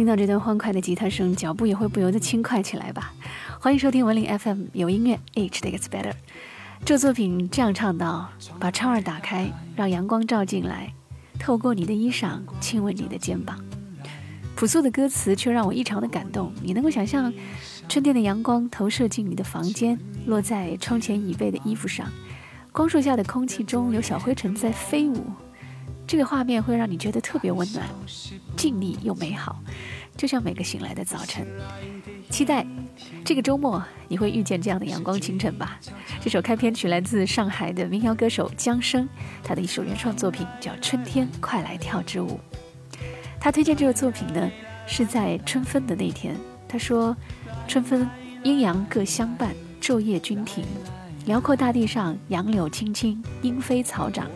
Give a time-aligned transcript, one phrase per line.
[0.00, 3.12] 听到这段欢快的吉他声，脚步也会不由得轻快起来吧？
[3.60, 6.14] 欢迎收听文林 FM，有音乐，Each day gets better。
[6.86, 10.94] 这作品这样唱道：把窗儿打开，让阳光照进来，
[11.38, 13.62] 透过你的衣裳，亲吻你的肩膀。
[14.56, 16.50] 朴素的歌词却让我异常的感动。
[16.62, 17.30] 你能够想象，
[17.86, 22.08] 春天的阳光投射进你的房间，落在窗前椅背的衣服上，
[22.72, 25.26] 光束下的空气中有小灰尘在飞舞。
[26.10, 27.86] 这个画面会让你觉得特别温暖、
[28.56, 29.62] 静谧又美好，
[30.16, 31.46] 就像每个醒来的早晨。
[32.28, 32.66] 期待
[33.24, 35.78] 这个周末你会遇见这样的阳光清晨吧。
[36.20, 39.08] 这首开篇曲来自上海的民谣歌手江生，
[39.44, 42.40] 他的一首原创作品叫《春天快来跳支舞》。
[43.38, 44.50] 他推荐这个作品呢，
[44.88, 46.34] 是在春分的那天。
[46.66, 47.16] 他说
[47.68, 48.10] ：“春分，
[48.42, 50.64] 阴阳各相伴，昼夜均停，
[51.26, 54.28] 辽阔大地上，杨柳青青，莺飞草长。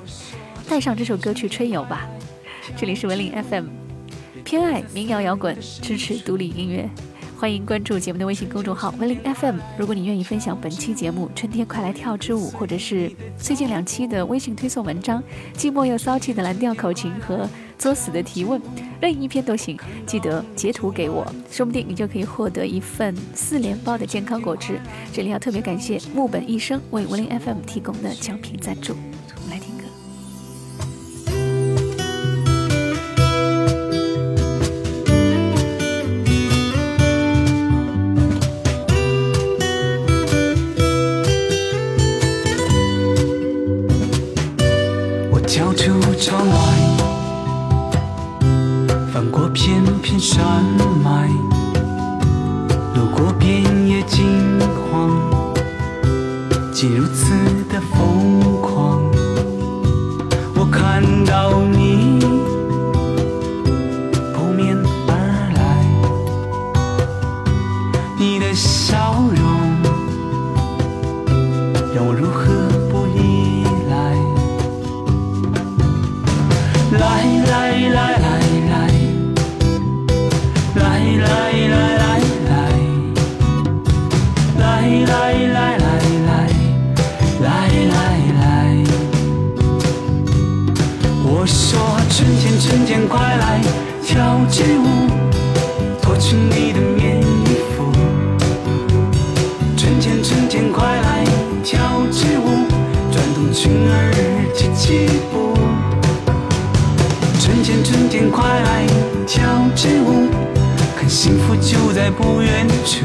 [0.69, 2.09] 带上这首歌去春游吧。”
[2.77, 3.67] 这里是文岭 FM，
[4.45, 6.89] 偏爱民谣摇滚，支持独立音乐。
[7.37, 9.59] 欢迎关注节目的微信公众号“文林 FM”。
[9.77, 15.23] 如果你愿意分享本期节目《春天快来跳支舞》，或者是最近两期的微信推送文章
[15.59, 18.59] 《寂寞又骚气的蓝调口琴》和作死的提问，
[18.99, 19.79] 任意一篇都行。
[20.07, 24.81] 记得截图给我，说不定你就可以获得一份四连包的健康果汁。
[25.13, 28.95] 这里要特别感谢木本医生为文林 FM 提供的奖品赞助。
[52.95, 54.59] 路过遍野金
[54.91, 55.11] 黄，
[56.73, 57.44] 竟如此。
[91.45, 91.79] 我说
[92.09, 93.61] 春天春天快来
[94.03, 95.11] 跳支舞
[96.01, 97.45] 脱去你的棉衣
[97.77, 97.93] 服。
[99.77, 101.23] 春天春天快来
[101.63, 102.49] 跳支舞
[103.13, 104.11] 转动裙儿
[104.55, 105.53] 起起舞
[107.39, 108.87] 春天春天快来
[109.27, 109.45] 跳
[109.77, 110.31] 支舞
[110.97, 113.05] 看幸福就在不远处。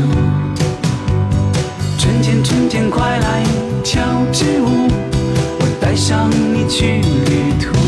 [1.98, 3.44] 春天春天快来
[3.84, 4.02] 跳
[4.32, 4.88] 支舞
[5.60, 7.79] 我带上你去旅途。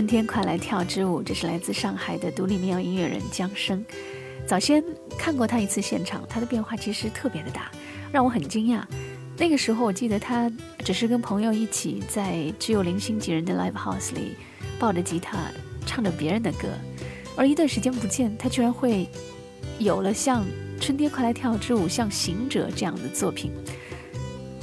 [0.00, 3.84] 春天快来跳支舞这是来自上海的独立民谣音乐人江生。
[4.46, 4.82] 早先
[5.18, 7.70] 看过他一次现场，他的变化其实特别的大，
[8.10, 8.82] 让我很惊讶。
[9.36, 14.36] 那个时候我记得他只是跟朋友一起在只有零星几人的 live house 里
[14.78, 15.36] 抱着吉他
[15.84, 16.68] 唱着别人的歌，
[17.36, 19.06] 而一段时间不见，他居然会
[19.78, 20.42] 有了像
[20.80, 23.52] 《春天快来跳支舞》、像《行者》这样的作品。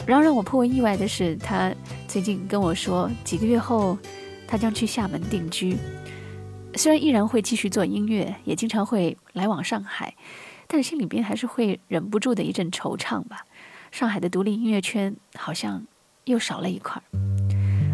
[0.03, 1.71] 然后让我颇为意外的是，他
[2.07, 3.95] 最近跟我说，几个月后。
[4.47, 5.77] 他将去厦门定居，
[6.75, 10.15] 虽然依然会继续做音乐，也经常会来往上海，
[10.67, 13.45] 但是心里边还是会忍不住的一阵惆怅吧。
[13.91, 15.85] 上海的独立音乐圈好像
[16.25, 17.01] 又少了一块，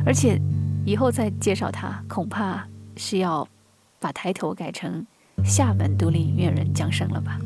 [0.06, 0.40] 而且
[0.86, 3.48] 以后再介绍他，恐怕是要
[4.00, 5.06] 把抬头改成
[5.44, 7.40] 厦门独立音乐人江生了吧。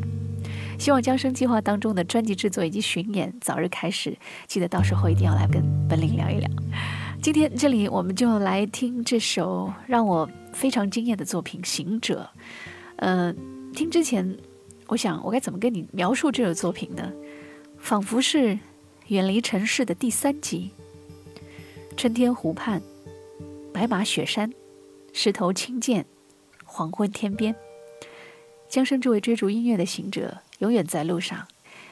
[0.80, 6.50] 希望江生计划当中的专辑制作以及巡演早日开始，记得到时候一定要来跟本领聊一聊。
[7.22, 12.30] 今天这里我们就来听这首让我非常惊艳的作品《行者》。
[12.98, 14.38] 嗯，听之前，
[14.88, 17.12] 我想我该怎么跟你描述这首作品呢？
[17.80, 18.58] 仿佛是
[19.08, 20.72] 远离城市的第三集。
[21.98, 22.82] 春天湖畔，
[23.74, 24.54] 白马雪山，
[25.12, 26.06] 石头青涧，
[26.64, 27.56] 黄昏天边。
[28.70, 31.48] 江生这位追逐音乐的行者，永远在路上。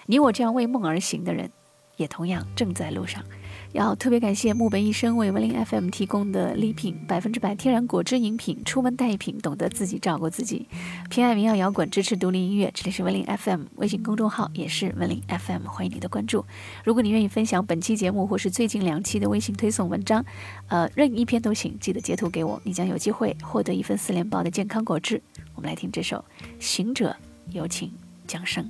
[0.06, 1.52] 你我这样为梦而行的人，
[1.98, 3.24] 也同样正在路上。
[3.72, 10.66] 要特别感谢木本医生为文林 FM 提供的礼品，百分之百天然果汁饮品，出门带一瓶，懂得自己照顾自己。
[11.10, 16.46] 偏爱民谣摇滚，支持独立音乐，这里是文林 FM 微信公众号，也是文林 FM，欢迎你的关注。
[16.86, 20.24] 如果你愿意分享本期节目或是最近两期的微信推送文章，
[20.70, 25.22] 呃，任意一篇都行，记得截图给我，你将有机会获得一份四连包的健康果汁。
[25.54, 26.18] 我们来听这首
[26.60, 27.16] 《行者》，
[27.54, 27.92] 有请
[28.26, 28.70] 江生。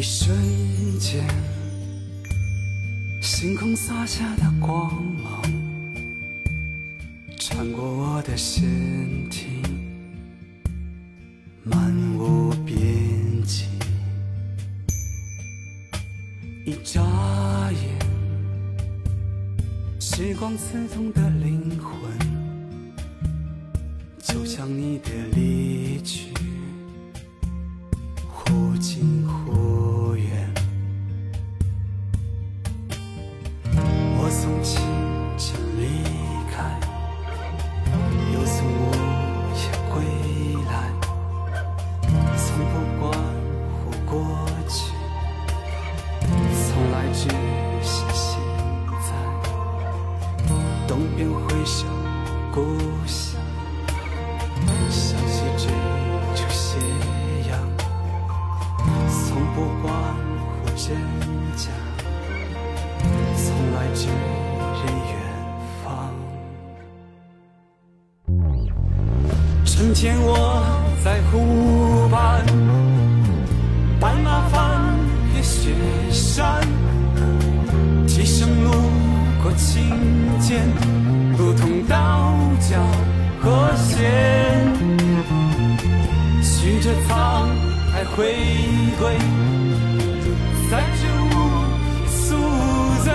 [0.00, 0.34] 一瞬
[0.98, 1.22] 间，
[3.20, 4.90] 星空洒下的光
[5.22, 5.42] 芒，
[7.38, 9.60] 穿过我的身体，
[11.64, 12.78] 漫无边
[13.44, 13.66] 际。
[16.64, 17.02] 一眨
[17.70, 17.98] 眼，
[20.00, 21.94] 时光刺痛的灵魂，
[24.22, 26.32] 就像你的离去，
[28.32, 29.39] 忽近忽。
[69.80, 70.62] 从前我
[71.02, 72.44] 在湖畔，
[73.98, 74.94] 白马翻
[75.34, 75.70] 越雪
[76.10, 76.60] 山，
[78.06, 78.70] 笛声路
[79.42, 79.82] 过琴
[80.38, 80.68] 键，
[81.38, 82.30] 如同道
[82.60, 82.76] 教
[83.40, 84.04] 和弦，
[86.42, 87.48] 许着沧
[87.90, 88.34] 海回
[88.98, 89.16] 归，
[90.70, 91.34] 载着无
[92.06, 92.36] 宿
[93.02, 93.14] 醉，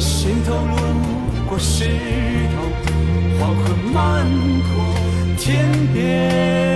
[0.00, 0.74] 心头路
[1.48, 1.84] 过石
[2.56, 2.56] 头，
[3.38, 3.62] 黄昏
[3.94, 4.26] 漫
[4.74, 4.95] 过。
[5.36, 6.75] 天边。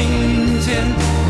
[0.00, 1.29] 地是。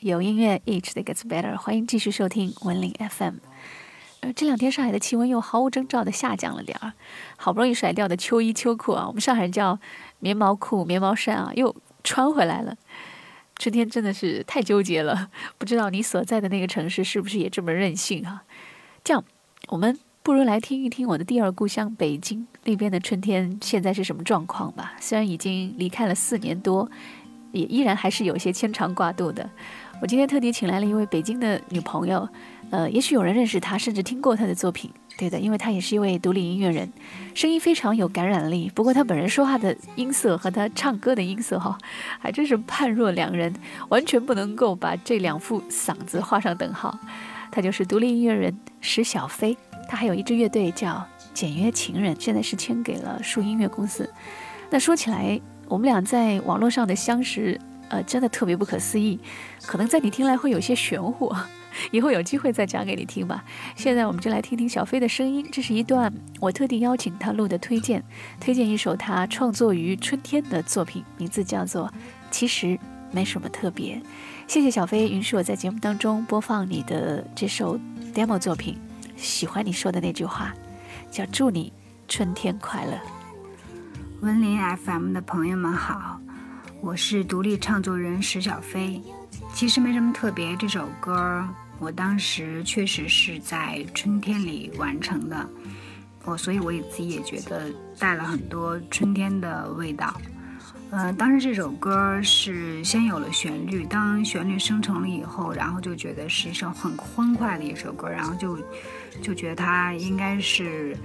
[0.00, 1.56] 有音乐，each that gets better。
[1.56, 3.36] 欢迎继续收听文林 FM。
[4.20, 6.92] 呃，这两天上海的气温又毫无征兆的下降了点儿，
[7.38, 9.78] 好不容易甩掉的秋衣秋裤啊，我们上海人叫
[10.18, 12.76] 棉毛裤、棉毛衫啊，又穿回来了。
[13.56, 18.44] 春天真的是太纠结了，不知道你所在的那个城市是不是也这么任性啊？
[19.02, 19.24] 这样，
[19.68, 24.94] 我们不如来听一听我的第二故乡北京那边的春天现在是什么状况吧。
[25.00, 26.90] 虽然已经离开了四年多，
[27.52, 29.48] 也依然还是有些牵肠挂肚的。
[30.00, 32.26] 我今天特地请来了一位北京的女朋友，
[32.70, 34.90] 呃，也许有人认识她，甚至听过她的作品。
[35.18, 36.90] 对的，因为她也是一位独立音乐人，
[37.34, 38.72] 声音非常有感染力。
[38.74, 41.76] 不过她本人说话的音色和她唱歌的音色，哈，
[42.18, 43.54] 还真是判若两人，
[43.90, 46.98] 完全不能够把这两副嗓子画上等号。
[47.50, 49.54] 她就是独立音乐人石小飞，
[49.86, 54.10] 她还有一支乐队叫简约情人，现在是签给了树音乐公司。
[54.70, 55.38] 那说起来，
[55.70, 57.58] 我们俩在网络上的相识，
[57.90, 59.20] 呃，真的特别不可思议，
[59.64, 61.32] 可能在你听来会有些玄乎。
[61.92, 63.44] 以后有机会再讲给你听吧。
[63.76, 68.02] 现在我们就来听听小飞的声音，这是一段我特地邀请他录的推荐，
[68.40, 71.86] 推荐一首他创作于春天的作品，名字叫做
[72.32, 72.76] 《其实
[73.12, 73.94] 没什么特别》。
[74.48, 77.78] 谢谢小飞允许我在节目当中播放你的这首
[78.12, 78.76] demo 作品，
[79.16, 80.52] 喜欢你说的那句话，
[81.12, 81.72] 叫“祝你
[82.08, 82.98] 春天快乐”。
[84.20, 86.20] 温林 FM 的朋友们好，
[86.82, 89.00] 我是独立唱作人石小飞。
[89.54, 91.42] 其实没什么特别，这首歌
[91.78, 95.48] 我当时确实是在春天里完成的，
[96.24, 100.14] 我所以我也自己也觉得带了很多春天的味道。
[100.90, 108.58] 呃，当时这首歌是先有了旋律，当旋律生成了以后，然后就觉得是一首很欢快的一首歌，然后就
[109.22, 110.96] 就觉得它应该是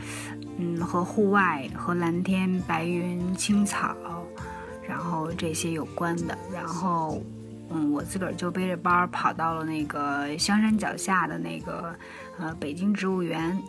[0.57, 3.95] 嗯和户外、和蓝天、白云、青草，
[4.87, 7.21] 然后这些有关的，然后。
[7.71, 11.95] 嗯，我自个儿就背着包跑到了那个香山脚下的那个
[12.37, 13.59] 呃北京植物园。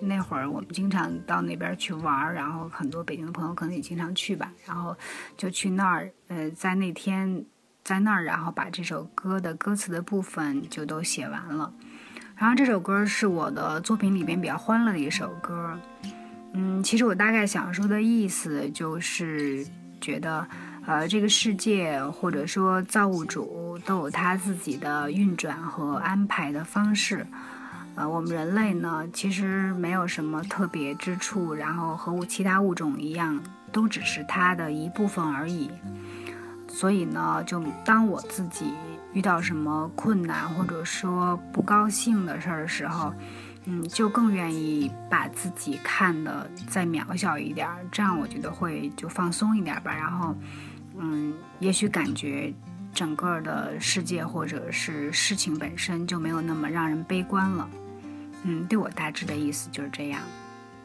[0.00, 4.52] 那会儿我们经常到那边去玩，然后很多北京的朋友可能也经常去吧。
[4.66, 4.96] 然后
[5.36, 7.44] 就去那儿，呃，在那天
[7.82, 11.72] 在那儿，然后把这首歌的歌词的部分就都写完了。
[12.36, 15.78] 然后这首歌是我的作品里边比较欢乐的一首歌。
[16.52, 19.66] 嗯，其实我大概想说的意思就是
[20.00, 20.46] 觉得。
[20.88, 27.26] 呃，这个世界或者说造物主都有他自己的运转和安排的方式。
[27.96, 35.70] 呃，我们人类呢，其实没有什么特别之处，然后和其他物种一样，都只是它的一部分而已。
[36.68, 38.74] 所以呢，就当我自己
[39.12, 43.12] 遇到什么困难或者说不高兴的事儿的时候，
[43.64, 49.92] 嗯，就更愿意把自己看的再渺小一点，这样我觉得会就放松一点吧。
[49.92, 50.36] 然后。
[50.98, 52.50] 嗯，也许感觉
[52.94, 57.68] 整个的世界或者是事情本身就没有那么让人悲观了。
[58.48, 60.20] 嗯对我大致的意思就是这样。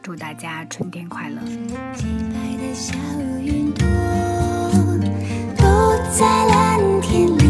[0.02, 1.40] 祝大家春天快乐。
[1.94, 2.04] 洁
[2.34, 2.92] 白的小
[3.40, 3.86] 云朵
[5.56, 7.41] 朵在蓝天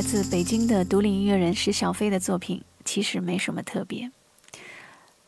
[0.00, 4.10] 来自北京的独立音乐人石小飞的作品，其实没什么特别。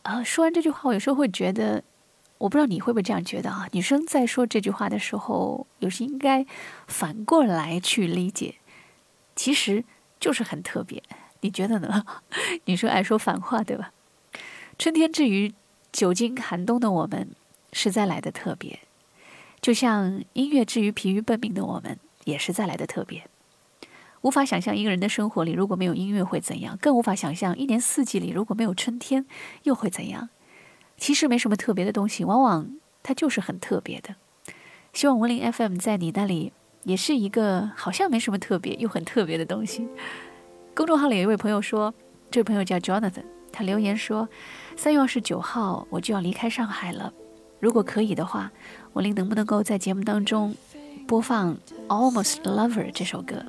[0.01, 1.83] 呃，说完这句话，我有时候会觉得，
[2.39, 3.69] 我不知道你会不会这样觉得啊？
[3.73, 6.47] 女生在说这句话的时候，有时应该
[6.87, 8.55] 反过来去理解，
[9.35, 9.85] 其实
[10.19, 11.03] 就是很特别。
[11.41, 12.03] 你觉得呢？
[12.65, 13.91] 女生爱说反话，对吧？
[14.79, 15.53] 春天至于
[15.91, 17.29] 久经寒冬的我们，
[17.73, 18.79] 实在来的特别。
[19.61, 23.27] 就像音乐至于疲于奔命的我们，也实在来的特别。
[24.23, 29.25] 无法想象一个人的生活里如果没有音乐会怎样，更无法想象一年四季里如果没有春天
[29.63, 30.29] 又会怎样。
[30.95, 32.69] 其实没什么特别的东西，往往
[33.03, 34.15] 它就是很特别的。
[34.93, 36.53] 希望文林 FM 在你那里
[36.83, 39.85] 也是一个好像没什么特别又很特别的东西。
[40.73, 41.93] 公众号里有一位朋友说，
[42.31, 44.29] 这位朋友叫 Jonathan，他留言说，
[44.77, 47.11] 三月二十九号我就要离开上海了，
[47.59, 48.49] 如果可以的话，
[48.93, 50.55] 文林能不能够在节目当中
[51.05, 51.53] 播放
[51.89, 53.43] 《Almost Lover》这首歌？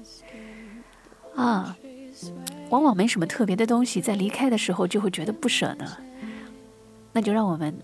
[1.34, 1.76] 啊，
[2.70, 5.86] 往往没什么特别的东西，在离开的时候就会觉得不舍得。
[7.12, 7.74] 那就让我们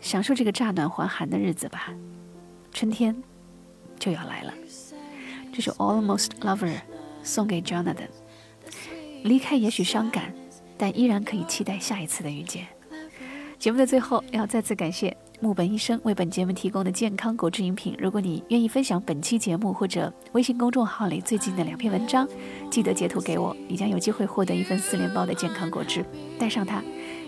[0.00, 1.92] 享受这个乍暖还寒的日子吧，
[2.72, 3.14] 春天
[3.98, 4.54] 就要来了。
[5.52, 6.66] 这首《Almost Lover》
[7.22, 8.08] 送给 Jonathan。
[9.24, 10.32] 离开也许伤感，
[10.78, 12.66] 但依然可以期待下一次的遇见。
[13.58, 15.14] 节目的最后，要再次感谢。
[15.42, 17.96] 木本医生为本节目提供的健康果汁饮品。
[17.98, 22.28] 如果你愿意分享本期节目或者微信公众号里最近的两篇文章，
[22.70, 26.04] 记得截图给我，你将有机会获得一份四连包的健康果汁。
[26.38, 26.82] 带上它，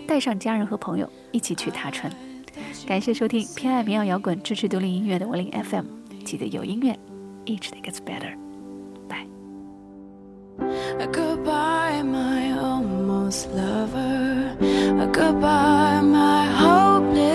[0.07, 2.13] 带上家人和朋友一起去踏春。
[2.85, 5.85] 感谢收听偏爱民谣摇滚、支持独立音乐的文林 FM。
[6.23, 6.95] 记得有音乐
[7.47, 8.37] ，each day gets better。
[9.09, 9.25] Bye。
[11.11, 14.55] Goodbye, my almost lover.
[15.11, 16.53] Goodbye, my